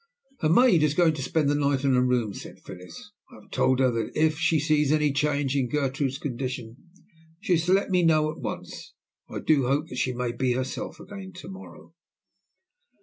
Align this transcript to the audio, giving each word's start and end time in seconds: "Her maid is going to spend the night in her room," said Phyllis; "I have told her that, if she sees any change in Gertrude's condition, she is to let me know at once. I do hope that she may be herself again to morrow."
"Her 0.39 0.49
maid 0.49 0.81
is 0.81 0.95
going 0.95 1.13
to 1.13 1.21
spend 1.21 1.47
the 1.47 1.53
night 1.53 1.83
in 1.83 1.93
her 1.93 2.01
room," 2.01 2.33
said 2.33 2.59
Phyllis; 2.61 3.11
"I 3.29 3.35
have 3.39 3.51
told 3.51 3.77
her 3.77 3.91
that, 3.91 4.11
if 4.17 4.39
she 4.39 4.59
sees 4.59 4.91
any 4.91 5.13
change 5.13 5.55
in 5.55 5.69
Gertrude's 5.69 6.17
condition, 6.17 6.89
she 7.39 7.53
is 7.53 7.67
to 7.67 7.73
let 7.73 7.91
me 7.91 8.01
know 8.01 8.31
at 8.31 8.39
once. 8.39 8.95
I 9.29 9.37
do 9.41 9.67
hope 9.67 9.89
that 9.89 9.99
she 9.99 10.11
may 10.13 10.31
be 10.31 10.53
herself 10.53 10.99
again 10.99 11.33
to 11.33 11.49
morrow." 11.49 11.93